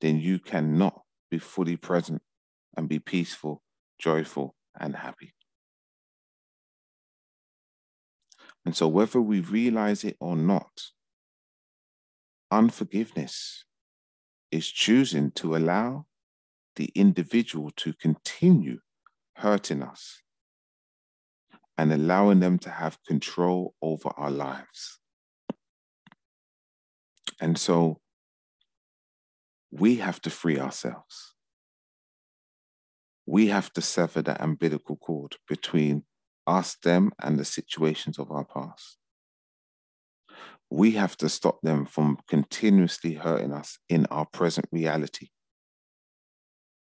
then 0.00 0.20
you 0.20 0.38
cannot 0.38 1.02
be 1.32 1.40
fully 1.40 1.74
present 1.74 2.22
and 2.76 2.88
be 2.88 3.00
peaceful, 3.00 3.60
joyful, 3.98 4.54
and 4.78 4.94
happy. 4.94 5.34
And 8.64 8.76
so, 8.76 8.86
whether 8.86 9.20
we 9.20 9.40
realize 9.40 10.04
it 10.04 10.16
or 10.20 10.36
not, 10.36 10.92
unforgiveness 12.52 13.64
is 14.52 14.68
choosing 14.68 15.32
to 15.32 15.56
allow 15.56 16.06
the 16.78 16.90
individual 16.94 17.72
to 17.76 17.92
continue 17.92 18.78
hurting 19.34 19.82
us 19.82 20.22
and 21.76 21.92
allowing 21.92 22.38
them 22.38 22.56
to 22.56 22.70
have 22.70 23.02
control 23.04 23.74
over 23.82 24.10
our 24.16 24.30
lives. 24.30 25.00
And 27.40 27.58
so 27.58 28.00
we 29.72 29.96
have 29.96 30.20
to 30.22 30.30
free 30.30 30.58
ourselves. 30.58 31.34
We 33.26 33.48
have 33.48 33.72
to 33.72 33.82
sever 33.82 34.22
that 34.22 34.40
umbilical 34.40 34.96
cord 34.96 35.36
between 35.48 36.04
us, 36.46 36.76
them, 36.82 37.10
and 37.20 37.38
the 37.38 37.44
situations 37.44 38.20
of 38.20 38.30
our 38.30 38.44
past. 38.44 38.96
We 40.70 40.92
have 40.92 41.16
to 41.16 41.28
stop 41.28 41.60
them 41.62 41.86
from 41.86 42.18
continuously 42.28 43.14
hurting 43.14 43.52
us 43.52 43.78
in 43.88 44.06
our 44.06 44.26
present 44.26 44.66
reality 44.70 45.30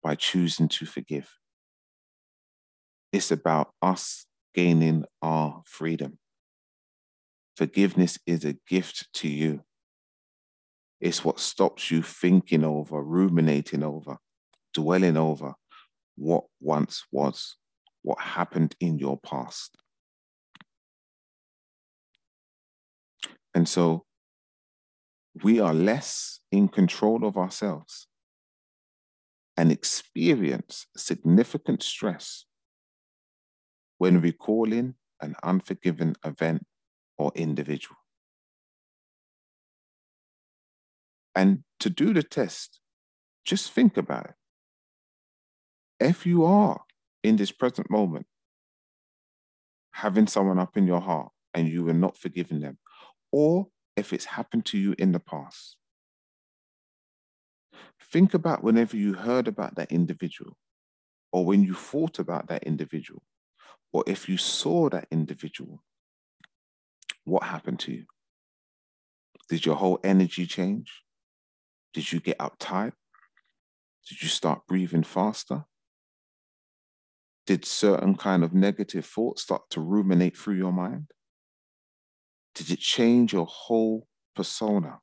by 0.02 0.14
choosing 0.14 0.68
to 0.68 0.86
forgive. 0.86 1.28
It's 3.12 3.30
about 3.30 3.72
us 3.82 4.26
gaining 4.54 5.04
our 5.22 5.62
freedom. 5.66 6.18
Forgiveness 7.56 8.18
is 8.26 8.44
a 8.44 8.56
gift 8.68 9.08
to 9.14 9.28
you. 9.28 9.62
It's 11.00 11.24
what 11.24 11.40
stops 11.40 11.90
you 11.90 12.02
thinking 12.02 12.64
over, 12.64 13.02
ruminating 13.02 13.82
over, 13.82 14.18
dwelling 14.74 15.16
over 15.16 15.54
what 16.16 16.44
once 16.60 17.04
was, 17.10 17.56
what 18.02 18.20
happened 18.20 18.76
in 18.80 18.98
your 18.98 19.18
past. 19.18 19.76
And 23.54 23.68
so 23.68 24.04
we 25.42 25.58
are 25.60 25.74
less 25.74 26.40
in 26.52 26.68
control 26.68 27.24
of 27.24 27.36
ourselves 27.36 28.06
and 29.60 29.70
experience 29.70 30.86
significant 30.96 31.82
stress 31.82 32.46
when 33.98 34.18
recalling 34.18 34.94
an 35.20 35.34
unforgiven 35.42 36.14
event 36.24 36.64
or 37.18 37.30
individual. 37.34 37.98
And 41.34 41.64
to 41.80 41.90
do 41.90 42.14
the 42.14 42.22
test, 42.22 42.80
just 43.44 43.70
think 43.70 43.98
about 43.98 44.30
it. 44.30 44.34
If 46.00 46.24
you 46.24 46.46
are 46.46 46.80
in 47.22 47.36
this 47.36 47.52
present 47.52 47.90
moment 47.90 48.24
having 49.92 50.26
someone 50.26 50.58
up 50.58 50.78
in 50.78 50.86
your 50.86 51.02
heart 51.02 51.32
and 51.52 51.68
you 51.68 51.86
are 51.90 51.92
not 51.92 52.16
forgiving 52.16 52.60
them, 52.60 52.78
or 53.30 53.66
if 53.94 54.14
it's 54.14 54.24
happened 54.24 54.64
to 54.64 54.78
you 54.78 54.94
in 54.98 55.12
the 55.12 55.20
past, 55.20 55.76
think 58.12 58.34
about 58.34 58.64
whenever 58.64 58.96
you 58.96 59.14
heard 59.14 59.48
about 59.48 59.76
that 59.76 59.92
individual, 59.92 60.56
or 61.32 61.44
when 61.44 61.62
you 61.62 61.74
thought 61.74 62.18
about 62.18 62.48
that 62.48 62.64
individual, 62.64 63.22
or 63.92 64.04
if 64.06 64.28
you 64.28 64.36
saw 64.36 64.88
that 64.88 65.06
individual, 65.10 65.82
what 67.24 67.44
happened 67.44 67.78
to 67.80 67.92
you? 67.92 68.04
Did 69.48 69.66
your 69.66 69.76
whole 69.76 69.98
energy 70.04 70.46
change? 70.46 71.02
Did 71.92 72.12
you 72.12 72.20
get 72.20 72.38
uptight? 72.38 72.92
Did 74.08 74.22
you 74.22 74.28
start 74.28 74.66
breathing 74.66 75.02
faster? 75.02 75.64
Did 77.46 77.64
certain 77.64 78.16
kind 78.16 78.44
of 78.44 78.54
negative 78.54 79.06
thoughts 79.06 79.42
start 79.42 79.62
to 79.70 79.80
ruminate 79.80 80.36
through 80.36 80.54
your 80.54 80.72
mind? 80.72 81.10
Did 82.54 82.70
it 82.70 82.78
change 82.78 83.32
your 83.32 83.46
whole 83.46 84.06
persona? 84.34 85.00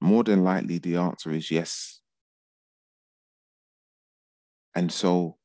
More 0.00 0.24
than 0.24 0.42
likely, 0.44 0.78
the 0.78 0.96
answer 0.96 1.30
is 1.30 1.50
yes. 1.50 2.00
And 4.74 4.90
so 4.90 5.36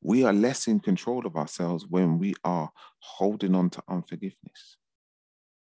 we 0.00 0.24
are 0.24 0.32
less 0.32 0.66
in 0.66 0.80
control 0.80 1.26
of 1.26 1.36
ourselves 1.36 1.86
when 1.88 2.18
we 2.18 2.34
are 2.44 2.70
holding 2.98 3.54
on 3.54 3.70
to 3.70 3.82
unforgiveness. 3.88 4.76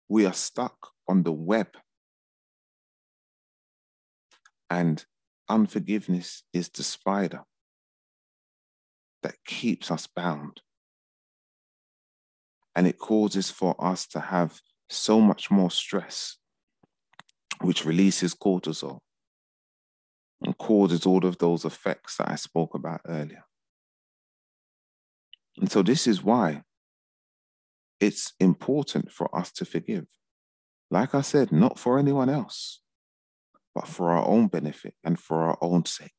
We 0.08 0.26
are 0.26 0.32
stuck 0.32 0.90
on 1.08 1.22
the 1.22 1.32
web 1.32 1.68
and 4.70 5.04
unforgiveness 5.48 6.42
is 6.52 6.68
the 6.68 6.82
spider 6.82 7.44
that 9.22 9.36
keeps 9.46 9.90
us 9.90 10.06
bound. 10.06 10.60
And 12.76 12.86
it 12.86 12.98
causes 12.98 13.50
for 13.50 13.76
us 13.78 14.06
to 14.08 14.20
have 14.20 14.60
so 14.88 15.20
much 15.20 15.50
more 15.50 15.70
stress, 15.70 16.36
which 17.64 17.84
releases 17.84 18.34
cortisol 18.34 18.98
and 20.42 20.56
causes 20.58 21.06
all 21.06 21.24
of 21.24 21.38
those 21.38 21.64
effects 21.64 22.16
that 22.18 22.30
I 22.30 22.36
spoke 22.36 22.74
about 22.74 23.00
earlier. 23.06 23.44
And 25.56 25.70
so, 25.70 25.82
this 25.82 26.06
is 26.06 26.22
why 26.22 26.62
it's 28.00 28.34
important 28.38 29.10
for 29.10 29.34
us 29.34 29.50
to 29.52 29.64
forgive. 29.64 30.06
Like 30.90 31.14
I 31.14 31.22
said, 31.22 31.52
not 31.52 31.78
for 31.78 31.98
anyone 31.98 32.28
else, 32.28 32.80
but 33.74 33.88
for 33.88 34.12
our 34.12 34.26
own 34.26 34.48
benefit 34.48 34.94
and 35.02 35.18
for 35.18 35.44
our 35.44 35.58
own 35.60 35.86
sake. 35.86 36.12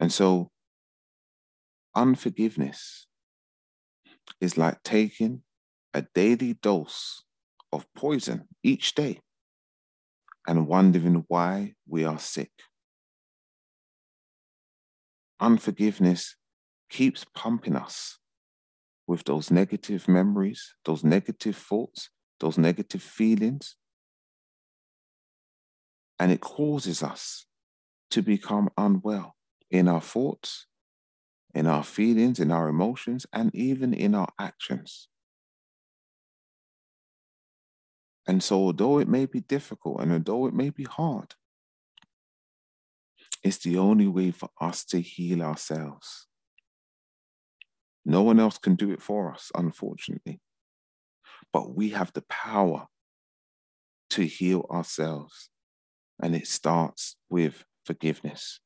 And 0.00 0.12
so, 0.12 0.50
unforgiveness 1.94 3.06
is 4.40 4.58
like 4.58 4.82
taking 4.82 5.42
a 5.94 6.02
daily 6.14 6.54
dose 6.54 7.22
of 7.72 7.86
poison 7.94 8.48
each 8.62 8.94
day 8.94 9.20
and 10.46 10.66
wondering 10.66 11.24
why 11.28 11.74
we 11.88 12.04
are 12.04 12.18
sick. 12.18 12.50
Unforgiveness 15.40 16.36
keeps 16.90 17.24
pumping 17.34 17.76
us 17.76 18.18
with 19.06 19.24
those 19.24 19.50
negative 19.50 20.06
memories, 20.08 20.74
those 20.84 21.02
negative 21.02 21.56
thoughts, 21.56 22.10
those 22.38 22.58
negative 22.58 23.02
feelings, 23.02 23.76
and 26.18 26.30
it 26.30 26.40
causes 26.40 27.02
us 27.02 27.46
to 28.10 28.22
become 28.22 28.68
unwell 28.76 29.34
in 29.70 29.88
our 29.88 30.00
thoughts, 30.00 30.66
in 31.54 31.66
our 31.66 31.82
feelings, 31.82 32.38
in 32.38 32.50
our 32.50 32.68
emotions, 32.68 33.26
and 33.32 33.52
even 33.54 33.92
in 33.92 34.14
our 34.14 34.28
actions. 34.38 35.08
And 38.26 38.42
so, 38.42 38.56
although 38.56 38.98
it 38.98 39.08
may 39.08 39.26
be 39.26 39.40
difficult 39.40 40.00
and 40.00 40.12
although 40.12 40.46
it 40.46 40.54
may 40.54 40.70
be 40.70 40.84
hard, 40.84 41.34
It's 43.42 43.58
the 43.58 43.76
only 43.78 44.06
way 44.06 44.30
for 44.30 44.50
us 44.60 44.84
to 44.86 45.00
heal 45.00 45.42
ourselves. 45.42 46.28
No 48.04 48.22
one 48.22 48.38
else 48.38 48.58
can 48.58 48.76
do 48.76 48.92
it 48.92 49.02
for 49.02 49.32
us, 49.32 49.50
unfortunately. 49.54 50.40
But 51.52 51.74
we 51.74 51.90
have 51.90 52.12
the 52.12 52.22
power 52.22 52.86
to 54.10 54.22
heal 54.22 54.66
ourselves. 54.70 55.50
And 56.22 56.36
it 56.36 56.46
starts 56.46 57.16
with 57.30 57.64
forgiveness, 57.84 58.60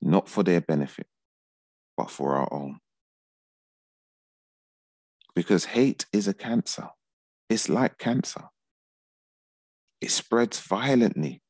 not 0.00 0.28
for 0.28 0.42
their 0.42 0.60
benefit, 0.60 1.06
but 1.96 2.10
for 2.10 2.34
our 2.36 2.52
own. 2.52 2.80
Because 5.34 5.64
hate 5.64 6.06
is 6.12 6.26
a 6.26 6.34
cancer, 6.34 6.88
it's 7.48 7.68
like 7.68 7.98
cancer, 7.98 8.48
it 10.02 10.10
spreads 10.10 10.58
violently 10.58 11.40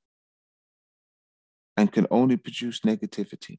and 1.74 1.90
can 1.90 2.06
only 2.10 2.36
produce 2.36 2.80
negativity. 2.80 3.58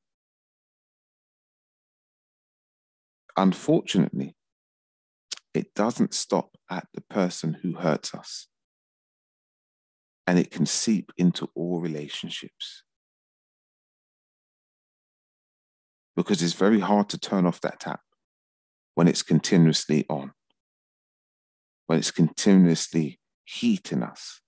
Unfortunately, 3.35 4.35
it 5.55 5.73
doesn't 5.73 6.13
stop 6.13 6.55
at 6.69 6.87
the 6.93 7.01
person 7.01 7.57
who 7.63 7.73
hurts 7.73 8.13
us. 8.13 8.47
And 10.27 10.37
it 10.37 10.51
can 10.51 10.67
seep 10.67 11.11
into 11.17 11.49
all 11.55 11.81
relationships. 11.81 12.83
Because 16.15 16.43
it's 16.43 16.53
very 16.53 16.79
hard 16.79 17.09
to 17.09 17.17
turn 17.17 17.47
off 17.47 17.59
that 17.61 17.79
tap 17.79 18.01
when 18.93 19.07
it's 19.07 19.23
continuously 19.23 20.05
on, 20.07 20.33
when 21.87 21.97
it's 21.97 22.11
continuously 22.11 23.19
heating 23.43 24.03
us 24.03 24.42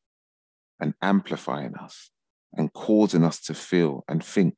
and 0.79 0.93
amplifying 1.01 1.75
us 1.75 2.11
and 2.53 2.73
causing 2.73 3.23
us 3.23 3.39
to 3.41 3.53
feel 3.53 4.03
and 4.07 4.23
think 4.23 4.55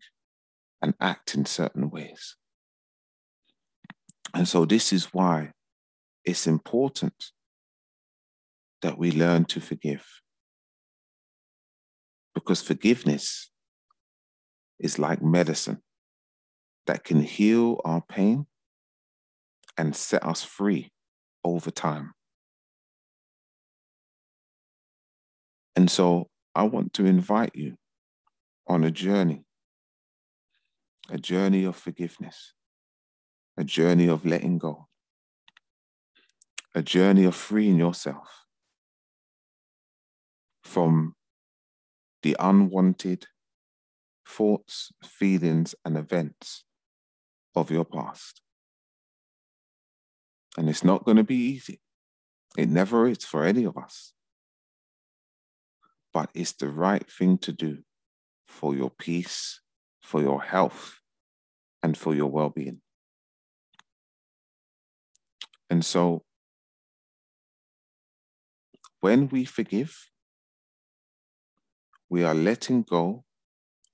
and 0.82 0.94
act 1.00 1.36
in 1.36 1.46
certain 1.46 1.90
ways. 1.90 2.36
And 4.34 4.48
so, 4.48 4.66
this 4.66 4.92
is 4.94 5.06
why 5.14 5.52
it's 6.24 6.48
important 6.48 7.32
that 8.82 8.98
we 8.98 9.12
learn 9.12 9.46
to 9.46 9.62
forgive. 9.62 10.06
Because 12.36 12.62
forgiveness 12.62 13.50
is 14.80 15.00
like 15.00 15.24
medicine 15.24 15.82
that 16.86 17.04
can 17.04 17.22
heal 17.22 17.82
our 17.84 18.02
pain 18.02 18.46
and 19.78 19.96
set 19.96 20.24
us 20.24 20.44
free 20.44 20.92
over 21.44 21.72
time. 21.72 22.14
And 25.78 25.92
so 25.92 26.28
I 26.56 26.64
want 26.64 26.94
to 26.94 27.06
invite 27.06 27.52
you 27.54 27.76
on 28.66 28.84
a 28.84 28.90
journey, 28.90 29.46
a 31.08 31.20
journey 31.20 31.66
of 31.66 31.76
forgiveness, 31.76 32.54
a 33.56 33.64
journey 33.64 34.10
of 34.10 34.26
letting 34.26 34.58
go, 34.58 34.88
a 36.74 36.82
journey 36.82 37.26
of 37.26 37.36
freeing 37.36 37.78
yourself 37.78 38.46
from 40.64 41.14
the 42.24 42.36
unwanted 42.40 43.28
thoughts, 44.28 44.92
feelings, 45.04 45.76
and 45.86 45.96
events 45.96 46.64
of 47.56 47.70
your 47.70 47.86
past. 47.86 48.42
And 50.58 50.70
it's 50.70 50.84
not 50.84 51.06
going 51.06 51.18
to 51.18 51.24
be 51.24 51.36
easy. 51.36 51.82
It 52.58 52.68
never 52.68 53.08
is 53.08 53.24
for 53.24 53.44
any 53.44 53.64
of 53.64 53.78
us. 53.78 54.14
But 56.14 56.30
it's 56.34 56.54
the 56.54 56.70
right 56.70 57.10
thing 57.10 57.38
to 57.40 57.52
do 57.52 57.80
for 58.48 58.76
your 58.76 58.90
peace, 58.90 59.62
for 60.02 60.22
your 60.22 60.42
health, 60.42 61.00
and 61.84 61.98
for 61.98 62.16
your 62.16 62.28
well 62.28 62.50
being. 62.50 62.82
And 65.70 65.86
so, 65.86 66.24
when 69.02 69.28
we 69.28 69.46
forgive, 69.46 70.10
we 72.10 72.24
are 72.24 72.34
letting 72.34 72.84
go 72.84 73.26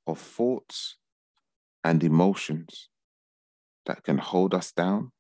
of 0.06 0.20
thoughts 0.20 0.98
and 1.84 2.04
emotions 2.04 2.90
that 3.86 4.04
can 4.04 4.20
hold 4.20 4.54
us 4.54 4.72
down 4.72 5.12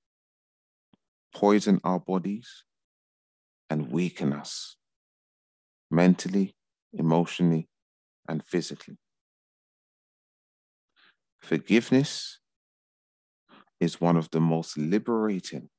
poison 1.33 1.79
our 1.83 1.99
bodies, 1.99 2.63
and 3.69 3.91
weaken 3.91 4.31
us 4.31 4.77
mentally, 5.89 6.55
emotionally, 6.93 7.69
and 8.27 8.45
physically. 8.45 8.97
Forgiveness 11.41 12.39
is 13.79 13.99
one 13.99 14.17
of 14.17 14.29
the 14.31 14.39
most 14.39 14.77
liberating, 14.77 15.69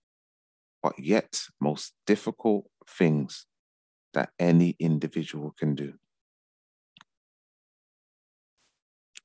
but 0.82 0.98
yet 0.98 1.42
most 1.60 1.94
difficult 2.06 2.66
things 2.88 3.46
that 4.14 4.30
any 4.38 4.76
individual 4.80 5.54
can 5.58 5.74
do. 5.74 5.94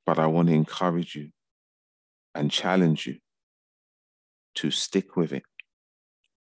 But 0.04 0.18
I 0.18 0.26
want 0.26 0.48
to 0.48 0.54
encourage 0.54 1.14
you 1.14 1.30
and 2.34 2.50
challenge 2.50 3.06
you 3.06 3.18
to 4.54 4.70
stick 4.70 5.16
with 5.16 5.32
it 5.32 5.42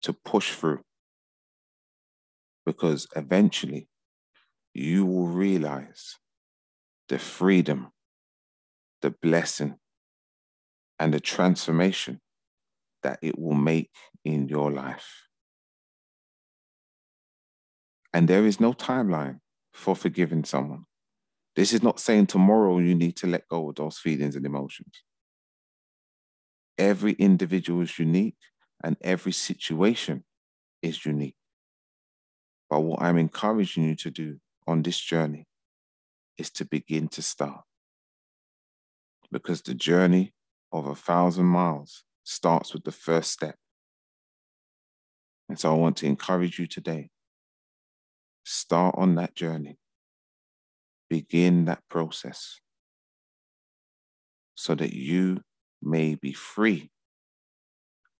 to 0.02 0.12
push 0.12 0.52
through. 0.54 0.82
Because 2.64 3.06
eventually 3.16 3.87
you 4.74 5.06
will 5.06 5.26
realize 5.26 6.16
the 7.08 7.18
freedom, 7.18 7.88
the 9.02 9.10
blessing, 9.10 9.76
and 10.98 11.14
the 11.14 11.20
transformation 11.20 12.20
that 13.02 13.18
it 13.22 13.38
will 13.38 13.54
make 13.54 13.90
in 14.24 14.48
your 14.48 14.70
life. 14.70 15.28
And 18.12 18.28
there 18.28 18.44
is 18.46 18.60
no 18.60 18.72
timeline 18.72 19.40
for 19.72 19.94
forgiving 19.94 20.44
someone. 20.44 20.84
This 21.54 21.72
is 21.72 21.82
not 21.82 22.00
saying 22.00 22.26
tomorrow 22.26 22.78
you 22.78 22.94
need 22.94 23.16
to 23.16 23.26
let 23.26 23.48
go 23.48 23.68
of 23.68 23.76
those 23.76 23.98
feelings 23.98 24.36
and 24.36 24.46
emotions. 24.46 25.02
Every 26.76 27.12
individual 27.12 27.82
is 27.82 27.98
unique 27.98 28.36
and 28.82 28.96
every 29.00 29.32
situation 29.32 30.24
is 30.82 31.04
unique. 31.04 31.34
But 32.70 32.80
what 32.80 33.02
I'm 33.02 33.18
encouraging 33.18 33.84
you 33.84 33.96
to 33.96 34.10
do 34.10 34.38
on 34.68 34.82
this 34.82 35.00
journey 35.00 35.46
is 36.36 36.50
to 36.50 36.64
begin 36.64 37.08
to 37.08 37.22
start. 37.22 37.62
Because 39.32 39.62
the 39.62 39.74
journey 39.74 40.32
of 40.72 40.86
a 40.86 40.94
thousand 40.94 41.46
miles 41.46 42.04
starts 42.24 42.72
with 42.74 42.84
the 42.84 42.92
first 42.92 43.32
step. 43.32 43.56
And 45.48 45.58
so 45.58 45.72
I 45.72 45.76
want 45.76 45.96
to 45.98 46.06
encourage 46.06 46.58
you 46.58 46.66
today 46.66 47.10
start 48.44 48.94
on 48.96 49.14
that 49.16 49.34
journey, 49.34 49.78
begin 51.10 51.64
that 51.66 51.82
process 51.90 52.60
so 54.54 54.74
that 54.74 54.92
you 54.92 55.40
may 55.82 56.14
be 56.14 56.32
free 56.32 56.90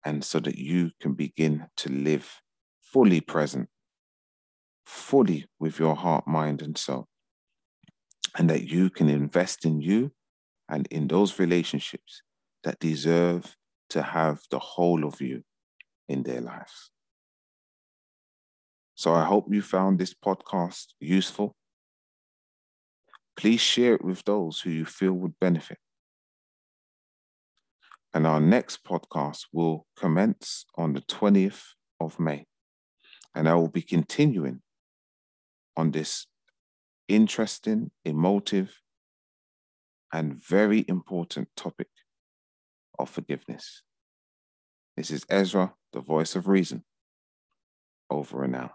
and 0.04 0.24
so 0.24 0.38
that 0.40 0.56
you 0.56 0.90
can 1.00 1.14
begin 1.14 1.66
to 1.76 1.90
live 1.90 2.40
fully 2.80 3.20
present, 3.20 3.68
fully 4.88 5.44
with 5.60 5.78
your 5.78 5.94
heart, 5.94 6.26
mind, 6.26 6.62
and 6.62 6.78
soul, 6.78 7.06
and 8.38 8.48
that 8.48 8.64
you 8.64 8.88
can 8.88 9.10
invest 9.10 9.66
in 9.66 9.80
you 9.82 10.10
and 10.68 10.86
in 10.90 11.06
those 11.08 11.38
relationships 11.38 12.22
that 12.64 12.80
deserve 12.80 13.54
to 13.90 14.02
have 14.02 14.40
the 14.50 14.58
whole 14.58 15.04
of 15.04 15.20
you 15.20 15.42
in 16.08 16.22
their 16.22 16.40
lives. 16.40 16.90
So 18.94 19.12
I 19.12 19.24
hope 19.24 19.46
you 19.50 19.60
found 19.60 19.98
this 19.98 20.14
podcast 20.14 20.86
useful. 21.00 21.54
Please 23.36 23.60
share 23.60 23.94
it 23.94 24.04
with 24.04 24.24
those 24.24 24.60
who 24.60 24.70
you 24.70 24.86
feel 24.86 25.12
would 25.12 25.38
benefit. 25.38 25.78
And 28.14 28.26
our 28.26 28.40
next 28.40 28.84
podcast 28.84 29.42
will 29.52 29.86
commence 29.96 30.64
on 30.76 30.94
the 30.94 31.02
20th 31.02 31.62
of 32.00 32.18
May. 32.18 32.46
And 33.34 33.48
I 33.48 33.54
will 33.54 33.68
be 33.68 33.82
continuing 33.82 34.62
on 35.78 35.92
this 35.92 36.26
interesting, 37.06 37.92
emotive, 38.04 38.82
and 40.12 40.34
very 40.34 40.84
important 40.88 41.48
topic 41.56 41.88
of 42.98 43.08
forgiveness. 43.08 43.84
This 44.96 45.12
is 45.12 45.24
Ezra, 45.30 45.74
the 45.92 46.00
voice 46.00 46.34
of 46.34 46.48
reason. 46.48 46.82
Over 48.10 48.42
and 48.42 48.56
out. 48.56 48.72